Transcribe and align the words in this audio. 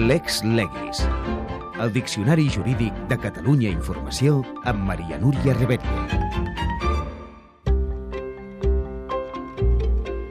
Lex 0.00 0.42
Legis. 0.44 1.06
El 1.78 1.92
Diccionari 1.92 2.48
Jurídic 2.48 2.94
de 3.10 3.18
Catalunya 3.20 3.68
Informació 3.68 4.38
amb 4.64 4.86
Maria 4.88 5.18
Núria 5.20 5.52
Rebetlla. 5.58 6.06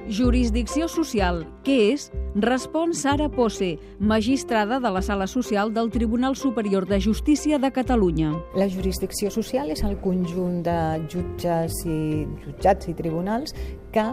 Jurisdicció 0.09 0.87
social. 0.89 1.43
Què 1.61 1.77
és? 1.91 2.07
Respon 2.33 2.95
Sara 2.97 3.29
Posse, 3.29 3.75
magistrada 3.99 4.79
de 4.81 4.89
la 4.89 5.03
Sala 5.05 5.27
Social 5.29 5.71
del 5.73 5.93
Tribunal 5.93 6.35
Superior 6.35 6.87
de 6.89 6.99
Justícia 6.99 7.59
de 7.61 7.69
Catalunya. 7.71 8.33
La 8.57 8.67
jurisdicció 8.73 9.29
social 9.29 9.69
és 9.69 9.85
el 9.85 9.99
conjunt 10.01 10.63
de 10.65 10.79
jutges 11.13 11.77
i 11.85 12.25
jutjats 12.41 12.89
i 12.89 12.97
tribunals 12.97 13.53
que 13.93 14.09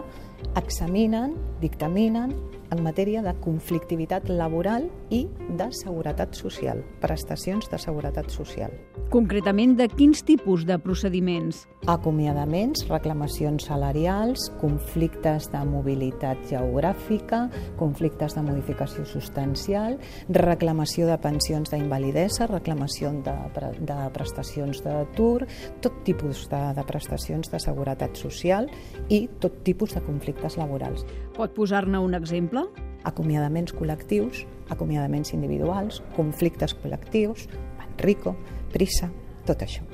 examinen, 0.55 1.35
dictaminen 1.61 2.35
en 2.71 2.83
matèria 2.83 3.21
de 3.23 3.33
conflictivitat 3.43 4.27
laboral 4.29 4.87
i 5.13 5.25
de 5.57 5.69
seguretat 5.71 6.35
social, 6.35 6.81
prestacions 7.01 7.69
de 7.71 7.79
seguretat 7.79 8.29
social. 8.33 8.73
Concretament, 9.07 9.77
de 9.79 9.87
quins 9.87 10.19
tipus 10.27 10.65
de 10.67 10.75
procediments? 10.83 11.61
Acomiadaments, 11.87 12.83
reclamacions 12.89 13.69
salarials, 13.69 14.49
conflictes 14.59 15.47
de 15.53 15.61
mobilitat 15.63 16.41
geogràfica, 16.49 17.45
conflictes 17.79 18.35
de 18.35 18.43
modificació 18.43 19.05
substancial, 19.07 19.95
reclamació 20.27 21.07
de 21.07 21.15
pensions 21.23 21.71
d'invalidesa, 21.71 22.49
reclamació 22.51 23.13
de, 23.23 23.37
de 23.79 23.97
prestacions 24.17 24.83
d'atur, 24.83 25.47
tot 25.79 26.03
tipus 26.03 26.49
de, 26.51 26.61
de 26.75 26.87
prestacions 26.89 27.47
de 27.53 27.63
seguretat 27.63 28.19
social 28.19 28.67
i 29.07 29.23
tot 29.39 29.63
tipus 29.63 29.95
de 29.95 30.03
conflictes 30.03 30.26
laborals. 30.57 31.05
Pot 31.35 31.53
posar-ne 31.55 31.99
un 31.99 32.13
exemple? 32.17 32.65
Acomiadaments 33.07 33.73
col·lectius, 33.77 34.45
acomiadaments 34.69 35.33
individuals, 35.33 36.01
conflictes 36.15 36.75
col·lectius, 36.81 37.47
Manrico, 37.77 38.35
prissa, 38.73 39.09
tot 39.47 39.63
això. 39.63 39.85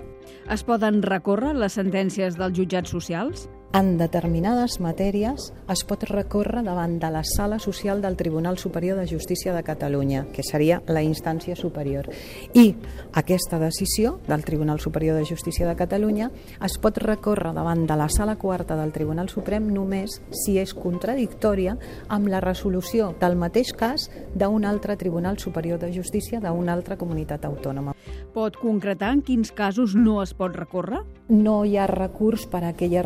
Es 0.51 0.63
poden 0.65 1.01
recórrer 1.03 1.53
les 1.55 1.75
sentències 1.77 2.35
dels 2.39 2.57
jutjats 2.57 2.91
socials? 2.91 3.47
En 3.73 3.95
determinades 3.97 4.75
matèries 4.85 5.47
es 5.73 5.81
pot 5.89 6.03
recórrer 6.05 6.61
davant 6.61 6.99
de 7.01 7.09
la 7.09 7.23
Sala 7.25 7.57
Social 7.57 8.03
del 8.03 8.13
Tribunal 8.15 8.59
Superior 8.61 8.99
de 8.99 9.07
Justícia 9.09 9.51
de 9.55 9.63
Catalunya, 9.65 10.27
que 10.31 10.43
seria 10.45 10.83
la 10.85 11.01
instància 11.01 11.55
superior. 11.57 12.05
I 12.53 12.75
aquesta 13.17 13.57
decisió 13.57 14.19
del 14.27 14.45
Tribunal 14.45 14.79
Superior 14.79 15.17
de 15.17 15.25
Justícia 15.25 15.65
de 15.65 15.73
Catalunya 15.75 16.29
es 16.61 16.77
pot 16.77 16.99
recórrer 17.01 17.55
davant 17.57 17.87
de 17.89 17.97
la 17.97 18.11
Sala 18.13 18.35
Quarta 18.35 18.77
del 18.77 18.93
Tribunal 18.93 19.33
Suprem 19.33 19.71
només 19.73 20.19
si 20.43 20.59
és 20.61 20.75
contradictòria 20.77 21.73
amb 22.13 22.29
la 22.29 22.43
resolució 22.45 23.15
del 23.19 23.39
mateix 23.41 23.73
cas 23.73 24.05
d'un 24.35 24.69
altre 24.69 24.99
Tribunal 25.01 25.41
Superior 25.41 25.81
de 25.81 25.89
Justícia 25.97 26.37
d'una 26.45 26.77
altra 26.77 26.93
comunitat 27.01 27.49
autònoma. 27.49 27.97
Pot 28.33 28.55
concretar 28.57 29.11
en 29.13 29.25
quins 29.25 29.51
casos 29.53 29.93
no 29.97 30.21
es 30.21 30.33
pot 30.37 30.53
recórrer? 30.53 31.01
No 31.29 31.63
hi 31.65 31.77
ha 31.77 31.85
recurs 31.89 32.47
per 32.49 32.63
a 32.63 32.71
aquelles 32.73 33.05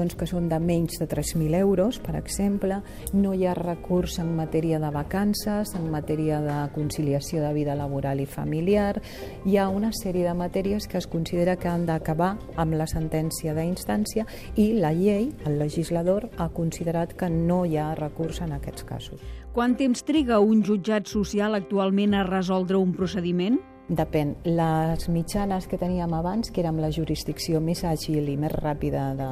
reclamacions 0.00 0.16
que 0.16 0.26
són 0.26 0.48
de 0.48 0.58
menys 0.58 0.98
de 0.98 1.06
3.000 1.08 1.54
euros, 1.60 1.98
per 2.00 2.16
exemple. 2.16 2.80
No 3.12 3.34
hi 3.34 3.46
ha 3.46 3.54
recurs 3.54 4.18
en 4.18 4.34
matèria 4.36 4.78
de 4.80 4.90
vacances, 4.90 5.74
en 5.74 5.90
matèria 5.90 6.40
de 6.40 6.72
conciliació 6.74 7.42
de 7.42 7.52
vida 7.52 7.74
laboral 7.74 8.20
i 8.20 8.26
familiar. 8.26 9.00
Hi 9.44 9.56
ha 9.56 9.68
una 9.68 9.92
sèrie 9.92 10.24
de 10.24 10.34
matèries 10.34 10.86
que 10.88 10.98
es 10.98 11.06
considera 11.06 11.56
que 11.56 11.68
han 11.68 11.86
d'acabar 11.86 12.38
amb 12.56 12.74
la 12.74 12.86
sentència 12.86 13.54
d'instància 13.54 14.26
i 14.56 14.72
la 14.74 14.92
llei, 14.92 15.32
el 15.46 15.58
legislador, 15.58 16.30
ha 16.38 16.48
considerat 16.48 17.14
que 17.14 17.28
no 17.28 17.64
hi 17.64 17.76
ha 17.76 17.94
recurs 17.94 18.40
en 18.40 18.52
aquests 18.52 18.84
casos. 18.84 19.20
Quant 19.52 19.74
temps 19.76 20.04
triga 20.06 20.38
un 20.40 20.62
jutjat 20.62 21.08
social 21.10 21.54
actualment 21.54 22.14
a 22.14 22.24
resoldre 22.24 22.78
un 22.78 22.94
procediment? 22.94 23.58
Depèn. 23.90 24.36
Les 24.46 25.08
mitjanes 25.10 25.66
que 25.66 25.78
teníem 25.78 26.12
abans, 26.14 26.52
que 26.54 26.62
érem 26.62 26.78
la 26.78 26.92
jurisdicció 26.94 27.58
més 27.58 27.82
àgil 27.82 28.28
i 28.30 28.36
més 28.38 28.54
ràpida 28.54 29.08
de, 29.18 29.30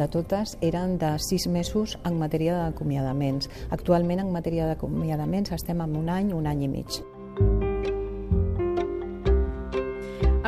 de 0.00 0.08
totes, 0.08 0.56
eren 0.64 0.96
de 0.96 1.12
sis 1.20 1.44
mesos 1.52 1.98
en 2.08 2.16
matèria 2.16 2.56
d'acomiadaments. 2.56 3.52
Actualment, 3.68 4.24
en 4.24 4.32
matèria 4.32 4.70
d'acomiadaments, 4.70 5.52
estem 5.52 5.84
en 5.84 5.98
un 6.00 6.08
any, 6.08 6.32
un 6.32 6.48
any 6.48 6.64
i 6.64 6.72
mig. 6.72 7.02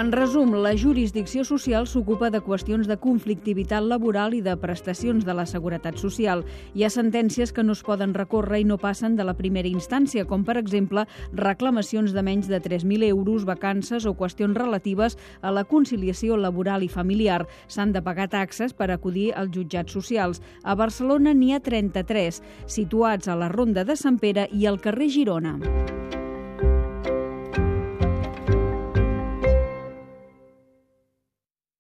En 0.04 0.12
resum, 0.12 0.50
la 0.60 0.74
jurisdicció 0.76 1.46
social 1.48 1.86
s'ocupa 1.88 2.28
de 2.28 2.42
qüestions 2.44 2.84
de 2.84 2.98
conflictivitat 3.00 3.86
laboral 3.88 4.34
i 4.36 4.42
de 4.44 4.52
prestacions 4.60 5.24
de 5.24 5.32
la 5.32 5.46
seguretat 5.48 5.96
social. 5.96 6.42
Hi 6.76 6.84
ha 6.84 6.90
sentències 6.92 7.54
que 7.56 7.64
no 7.64 7.72
es 7.72 7.80
poden 7.86 8.12
recórrer 8.12 8.60
i 8.60 8.66
no 8.68 8.76
passen 8.76 9.16
de 9.16 9.24
la 9.24 9.32
primera 9.38 9.70
instància, 9.70 10.26
com 10.28 10.44
per 10.44 10.58
exemple 10.60 11.06
reclamacions 11.32 12.12
de 12.12 12.20
menys 12.20 12.52
de 12.52 12.60
3.000 12.60 13.08
euros, 13.08 13.48
vacances 13.48 14.04
o 14.04 14.12
qüestions 14.12 14.60
relatives 14.60 15.16
a 15.40 15.54
la 15.56 15.64
conciliació 15.64 16.36
laboral 16.36 16.84
i 16.84 16.92
familiar. 16.92 17.46
S'han 17.66 17.96
de 17.96 18.04
pagar 18.04 18.28
taxes 18.28 18.76
per 18.76 18.90
acudir 18.92 19.30
als 19.32 19.56
jutjats 19.56 19.96
socials. 19.96 20.44
A 20.64 20.76
Barcelona 20.76 21.32
n'hi 21.32 21.54
ha 21.56 21.64
33, 21.64 22.42
situats 22.66 23.24
a 23.24 23.40
la 23.40 23.48
Ronda 23.48 23.88
de 23.88 23.96
Sant 23.96 24.20
Pere 24.20 24.50
i 24.52 24.68
al 24.68 24.82
carrer 24.84 25.08
Girona. 25.08 25.56